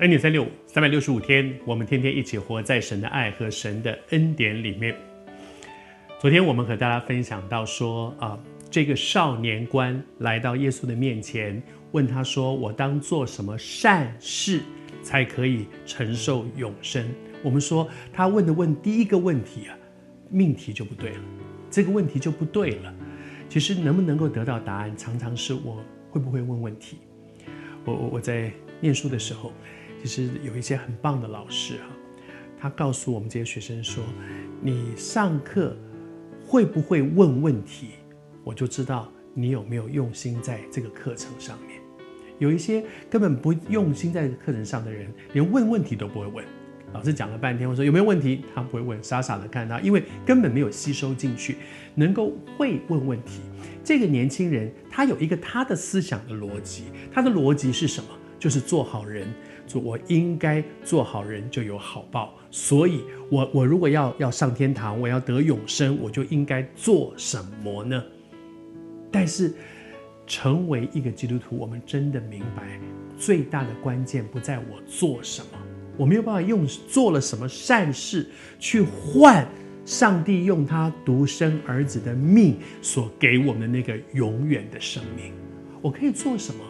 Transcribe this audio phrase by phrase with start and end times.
[0.00, 4.92] 恩典三六五，三百六十五天，我们天天一起活在神的爱和神的恩典里面。
[6.18, 8.36] 昨天我们和大家分享到说啊，
[8.68, 11.62] 这个少年官来到耶稣的面前，
[11.92, 14.62] 问他说：“我当做什么善事
[15.00, 17.08] 才可以承受永生？”
[17.40, 19.78] 我们说他问的问第一个问题啊，
[20.28, 21.20] 命题就不对了，
[21.70, 22.92] 这个问题就不对了。
[23.48, 25.80] 其实能不能够得到答案，常常是我
[26.10, 26.98] 会不会问问题。
[27.84, 29.52] 我我我在念书的时候。
[30.04, 31.84] 其实有一些很棒的老师哈，
[32.60, 34.04] 他告诉我们这些学生说
[34.60, 35.74] ：“你上课
[36.46, 37.92] 会不会问问题，
[38.44, 41.80] 我就知道你有没有用心在这个课程上面。
[42.38, 46.44] 有一些根本不用心在课程上的人，连问问题都不会问。
[46.92, 51.56] 老师讲了半天，我说有没有问题，他不会问，傻傻的看他，因为根本没有吸收进去，
[51.94, 53.40] 能够会问问题。
[53.82, 58.10] 这个年轻人他有一个他的思想的逻辑，他的逻辑是什么？
[58.38, 59.26] 就是做好人。”
[59.66, 68.02] 做我应该做好人就有好报，所以我我如果要要上天堂，我要得永生，我就应该做什么呢？
[69.10, 69.52] 但是
[70.26, 72.78] 成为一个基督徒，我们真的明白
[73.16, 75.58] 最大的关键不在我做什么，
[75.96, 78.26] 我没有办法用做了什么善事
[78.58, 79.46] 去换
[79.84, 85.32] 上帝用他独生儿子的命所给我们的那个永远的生命。
[85.80, 86.64] 我可以做什么，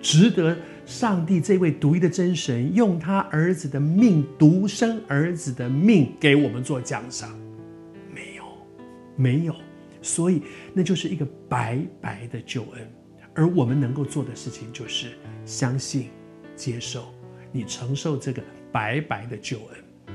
[0.00, 0.56] 值得？
[0.84, 7.30] 上帝这位独一的真神，用他儿子的命，独生儿子的命给我们做奖赏，
[8.12, 8.44] 没有，
[9.16, 9.54] 没有，
[10.02, 10.42] 所以
[10.74, 12.92] 那就是一个白白的救恩。
[13.34, 15.12] 而我们能够做的事情，就是
[15.46, 16.10] 相信、
[16.54, 17.14] 接受，
[17.50, 20.14] 你承受这个白白的救恩。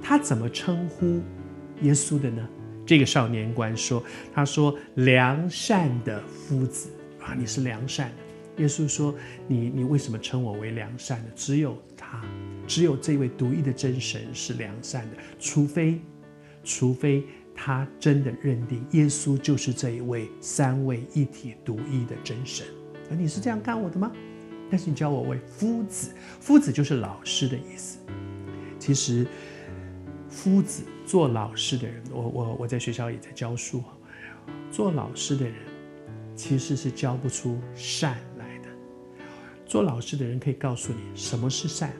[0.00, 1.20] 他怎么称呼
[1.82, 2.48] 耶稣的呢？
[2.86, 4.02] 这个少年官说
[4.32, 6.88] ：“他说良善的夫子
[7.20, 8.23] 啊，你是良善的。”
[8.58, 9.14] 耶稣说
[9.48, 11.30] ：“你你为什么称我为良善的？
[11.34, 12.24] 只有他，
[12.66, 15.16] 只有这位独一的真神是良善的。
[15.40, 16.00] 除非，
[16.62, 22.64] 除非他真的认定耶稣就是这一位三位一体独一的真神。
[23.10, 24.12] 而你是这样看我的吗？
[24.70, 27.98] 但是你叫我为夫子，夫子就是老师的意思。
[28.78, 29.26] 其实，
[30.28, 33.82] 夫子做老师的人，我我我在学校也在教书，
[34.70, 35.54] 做老师的人
[36.36, 38.16] 其实是教不出善。”
[39.74, 41.92] 做老师的人可以告诉你什么是善，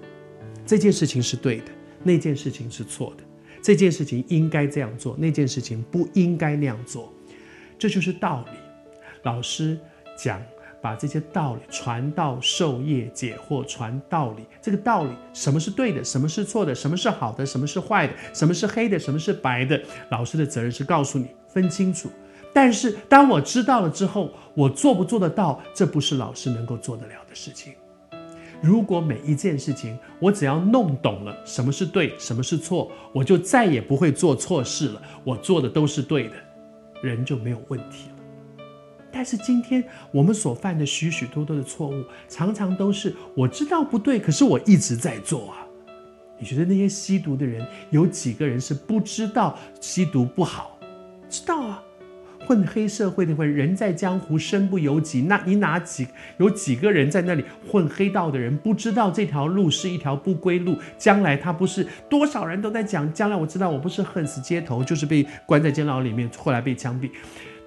[0.64, 1.72] 这件事情是对的，
[2.04, 3.24] 那件事情是错的，
[3.60, 7.12] 这件事情应该这样做，那件事情不应该那样做，
[7.76, 8.56] 这就是道理。
[9.24, 9.76] 老师
[10.16, 10.40] 讲，
[10.80, 14.44] 把这些道理传道授业解惑，传道理。
[14.62, 19.82] 这个道理，什么是对的，什么是错的，什么是好的，什么是坏的，什么是黑的，什么是白的，
[20.12, 22.08] 老师的责任是告诉你分清楚。
[22.54, 27.74] 但是当我知道了之后，我做不做得到，这不是老师能够做得了的事情。
[28.62, 35.02] 如果每一件事情我只要弄懂了什么是对，什么是错，我就再也不会做错事了。
[35.24, 36.36] 我做的都是对的，
[37.02, 38.14] 人就没有问题了。
[39.12, 45.66] 但是今天我们所犯的许许多多的错误，常常都是我知道不对，可是我一直在做啊。
[46.38, 50.78] 你觉得那些吸毒的人有几个人是不知道吸毒不好？
[51.28, 51.82] 知道啊。
[52.46, 55.22] 混黑社会的会，人在江湖身不由己。
[55.22, 56.06] 那你哪几
[56.36, 60.76] 有几个人在那里混黑道的人，不知道这条路是一条不归路？
[60.98, 67.10] 将来他不是多少人都在讲，将来我知道我不是恨死街头，就是被关在监牢里面，后来被枪毙。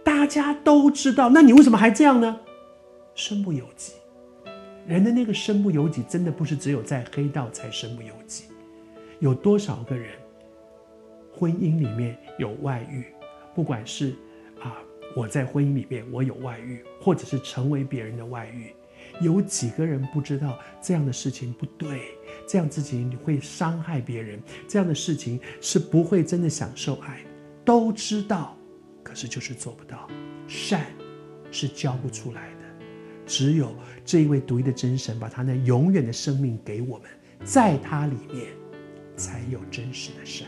[0.03, 2.39] 大家都知道，那你为什么还这样呢？
[3.15, 3.93] 身不由己。
[4.85, 8.45] 人的那个身不由己，真的不是只有在黑道才身不由己。
[9.19, 10.11] 有多少个人
[11.33, 13.03] 婚姻里面有外遇，
[13.55, 14.13] 不管是。
[15.15, 18.73] 我在婚姻里面，我有外遇，或者是成为别人的外遇，
[19.21, 22.01] 有几个人不知道这样的事情不对？
[22.47, 27.23] 这样自己你会伤害别人，这样的事情是不会真的享受爱，
[27.65, 28.55] 都知道，
[29.03, 30.07] 可是就是做不到。
[30.47, 30.85] 善
[31.51, 32.85] 是教不出来的，
[33.25, 37.09] 只有这一位独一的真神把他那永远的生命给我们，
[37.43, 38.45] 在他里面
[39.15, 40.47] 才有真实的善。